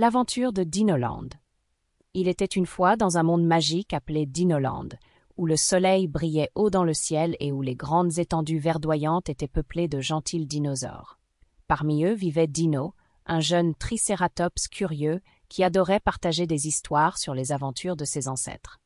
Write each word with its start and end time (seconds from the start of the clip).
L'aventure 0.00 0.54
de 0.54 0.64
Dinoland. 0.64 1.28
Il 2.14 2.26
était 2.26 2.46
une 2.46 2.64
fois 2.64 2.96
dans 2.96 3.18
un 3.18 3.22
monde 3.22 3.44
magique 3.44 3.92
appelé 3.92 4.24
Dinoland, 4.24 4.88
où 5.36 5.44
le 5.44 5.56
soleil 5.56 6.08
brillait 6.08 6.48
haut 6.54 6.70
dans 6.70 6.84
le 6.84 6.94
ciel 6.94 7.36
et 7.38 7.52
où 7.52 7.60
les 7.60 7.74
grandes 7.74 8.18
étendues 8.18 8.60
verdoyantes 8.60 9.28
étaient 9.28 9.46
peuplées 9.46 9.88
de 9.88 10.00
gentils 10.00 10.46
dinosaures. 10.46 11.18
Parmi 11.68 12.04
eux 12.04 12.14
vivait 12.14 12.46
Dino, 12.46 12.94
un 13.26 13.40
jeune 13.40 13.74
tricératops 13.74 14.68
curieux 14.68 15.20
qui 15.50 15.62
adorait 15.62 16.00
partager 16.00 16.46
des 16.46 16.66
histoires 16.66 17.18
sur 17.18 17.34
les 17.34 17.52
aventures 17.52 17.96
de 17.96 18.06
ses 18.06 18.26
ancêtres. 18.26 18.80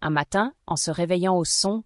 Un 0.00 0.10
matin, 0.10 0.52
en 0.68 0.76
se 0.76 0.92
réveillant 0.92 1.36
au 1.36 1.44
son 1.44 1.82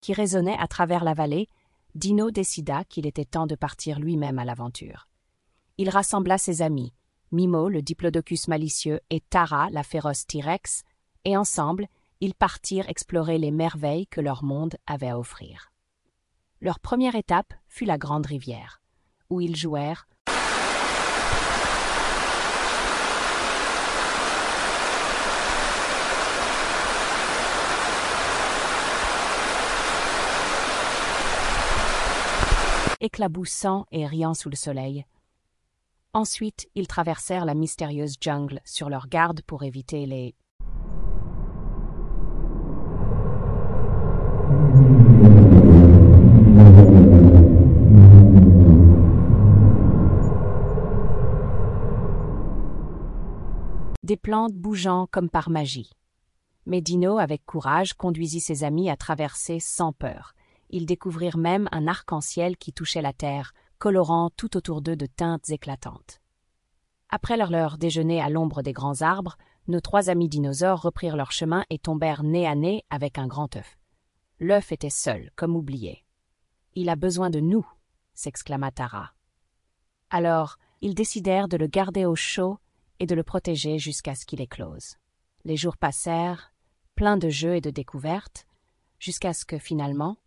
qui 0.00 0.14
résonnait 0.14 0.56
à 0.58 0.68
travers 0.68 1.04
la 1.04 1.12
vallée, 1.12 1.48
Dino 1.94 2.30
décida 2.30 2.84
qu'il 2.84 3.06
était 3.06 3.26
temps 3.26 3.46
de 3.46 3.56
partir 3.56 4.00
lui-même 4.00 4.38
à 4.38 4.46
l'aventure. 4.46 5.09
Il 5.80 5.88
rassembla 5.88 6.36
ses 6.36 6.60
amis, 6.60 6.92
Mimo, 7.32 7.70
le 7.70 7.80
diplodocus 7.80 8.48
malicieux, 8.48 9.00
et 9.08 9.22
Tara, 9.22 9.70
la 9.70 9.82
féroce 9.82 10.26
T-Rex, 10.26 10.82
et 11.24 11.38
ensemble, 11.38 11.86
ils 12.20 12.34
partirent 12.34 12.86
explorer 12.90 13.38
les 13.38 13.50
merveilles 13.50 14.06
que 14.06 14.20
leur 14.20 14.44
monde 14.44 14.76
avait 14.86 15.08
à 15.08 15.18
offrir. 15.18 15.72
Leur 16.60 16.80
première 16.80 17.14
étape 17.14 17.54
fut 17.66 17.86
la 17.86 17.96
Grande 17.96 18.26
Rivière, 18.26 18.82
où 19.30 19.40
ils 19.40 19.56
jouèrent 19.56 20.06
éclaboussant 33.00 33.86
et 33.90 34.06
riant 34.06 34.34
sous 34.34 34.50
le 34.50 34.56
soleil. 34.56 35.06
Ensuite, 36.12 36.68
ils 36.74 36.88
traversèrent 36.88 37.44
la 37.44 37.54
mystérieuse 37.54 38.16
jungle 38.20 38.60
sur 38.64 38.90
leur 38.90 39.06
garde 39.06 39.42
pour 39.42 39.62
éviter 39.62 40.06
les 40.06 40.34
des 54.02 54.16
plantes 54.16 54.52
bougeant 54.52 55.06
comme 55.12 55.30
par 55.30 55.48
magie. 55.48 55.92
Mais 56.66 56.80
Dino, 56.80 57.18
avec 57.18 57.46
courage, 57.46 57.94
conduisit 57.94 58.40
ses 58.40 58.64
amis 58.64 58.90
à 58.90 58.96
traverser 58.96 59.60
sans 59.60 59.92
peur. 59.92 60.34
Ils 60.70 60.86
découvrirent 60.86 61.38
même 61.38 61.68
un 61.70 61.86
arc-en-ciel 61.86 62.56
qui 62.56 62.72
touchait 62.72 63.00
la 63.02 63.12
terre, 63.12 63.54
colorant 63.80 64.30
tout 64.36 64.58
autour 64.58 64.82
d'eux 64.82 64.94
de 64.94 65.06
teintes 65.06 65.48
éclatantes. 65.48 66.20
Après 67.08 67.36
leur 67.36 67.50
leur 67.50 67.78
déjeuner 67.78 68.20
à 68.20 68.28
l'ombre 68.28 68.62
des 68.62 68.74
grands 68.74 69.00
arbres, 69.00 69.36
nos 69.66 69.80
trois 69.80 70.10
amis 70.10 70.28
dinosaures 70.28 70.82
reprirent 70.82 71.16
leur 71.16 71.32
chemin 71.32 71.64
et 71.70 71.78
tombèrent 71.78 72.22
nez 72.22 72.46
à 72.46 72.54
nez 72.54 72.84
avec 72.90 73.18
un 73.18 73.26
grand 73.26 73.56
œuf. 73.56 73.78
L'œuf 74.38 74.70
était 74.70 74.90
seul, 74.90 75.30
comme 75.34 75.56
oublié. 75.56 76.04
Il 76.74 76.90
a 76.90 76.94
besoin 76.94 77.30
de 77.30 77.40
nous, 77.40 77.66
s'exclama 78.14 78.70
Tara. 78.70 79.12
Alors, 80.10 80.58
ils 80.82 80.94
décidèrent 80.94 81.48
de 81.48 81.56
le 81.56 81.66
garder 81.66 82.04
au 82.04 82.14
chaud 82.14 82.58
et 83.00 83.06
de 83.06 83.14
le 83.14 83.22
protéger 83.22 83.78
jusqu'à 83.78 84.14
ce 84.14 84.26
qu'il 84.26 84.42
éclose. 84.42 84.96
Les 85.44 85.56
jours 85.56 85.78
passèrent, 85.78 86.52
pleins 86.96 87.16
de 87.16 87.30
jeux 87.30 87.56
et 87.56 87.60
de 87.62 87.70
découvertes, 87.70 88.46
jusqu'à 88.98 89.32
ce 89.32 89.46
que 89.46 89.58
finalement, 89.58 90.18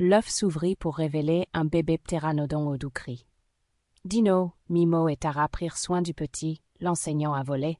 l'œuf 0.00 0.28
s'ouvrit 0.28 0.76
pour 0.76 0.96
révéler 0.96 1.46
un 1.52 1.66
bébé 1.66 1.98
ptéranodon 1.98 2.68
au 2.68 2.78
doux 2.78 2.90
cri. 2.90 3.26
Dino, 4.06 4.52
Mimo 4.70 5.08
et 5.08 5.16
Tara 5.16 5.46
prirent 5.48 5.76
soin 5.76 6.00
du 6.00 6.14
petit, 6.14 6.62
l'enseignant 6.80 7.34
à 7.34 7.42
voler. 7.42 7.78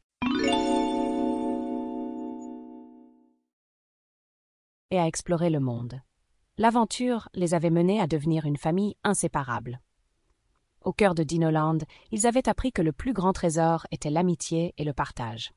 et 4.92 4.98
à 4.98 5.06
explorer 5.06 5.50
le 5.50 5.60
monde. 5.60 6.00
L'aventure 6.58 7.28
les 7.34 7.54
avait 7.54 7.70
menés 7.70 8.00
à 8.00 8.08
devenir 8.08 8.44
une 8.44 8.56
famille 8.56 8.96
inséparable. 9.04 9.80
Au 10.82 10.92
cœur 10.92 11.14
de 11.14 11.22
Dinoland, 11.22 11.78
ils 12.10 12.26
avaient 12.26 12.48
appris 12.48 12.72
que 12.72 12.82
le 12.82 12.90
plus 12.90 13.12
grand 13.12 13.32
trésor 13.32 13.86
était 13.92 14.10
l'amitié 14.10 14.74
et 14.78 14.84
le 14.84 14.92
partage. 14.92 15.52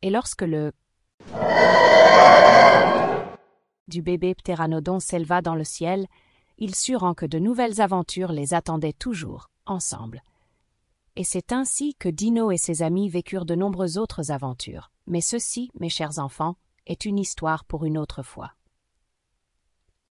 Et 0.00 0.08
lorsque 0.08 0.42
le 0.42 0.72
du 3.90 4.00
bébé 4.00 4.34
ptéranodon 4.34 5.00
s'éleva 5.00 5.42
dans 5.42 5.54
le 5.54 5.64
ciel, 5.64 6.06
ils 6.56 6.74
surent 6.74 7.14
que 7.14 7.26
de 7.26 7.38
nouvelles 7.38 7.82
aventures 7.82 8.32
les 8.32 8.54
attendaient 8.54 8.94
toujours, 8.94 9.50
ensemble. 9.66 10.22
Et 11.16 11.24
c'est 11.24 11.52
ainsi 11.52 11.94
que 11.98 12.08
Dino 12.08 12.50
et 12.50 12.56
ses 12.56 12.82
amis 12.82 13.10
vécurent 13.10 13.44
de 13.44 13.54
nombreuses 13.54 13.98
autres 13.98 14.30
aventures. 14.30 14.90
Mais 15.06 15.20
ceci, 15.20 15.70
mes 15.78 15.90
chers 15.90 16.18
enfants, 16.18 16.56
est 16.86 17.04
une 17.04 17.18
histoire 17.18 17.64
pour 17.64 17.84
une 17.84 17.98
autre 17.98 18.22
fois. 18.22 18.52